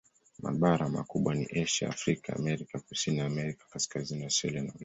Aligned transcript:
Mabara 0.43 0.89
makubwa 0.89 1.35
ni 1.35 1.45
Asia, 1.63 1.89
Afrika, 1.89 2.33
Amerika 2.35 2.79
Kusini 2.79 3.17
na 3.17 3.25
Amerika 3.25 3.65
Kaskazini, 3.69 4.23
Australia 4.23 4.61
na 4.61 4.65
Ulaya. 4.73 4.79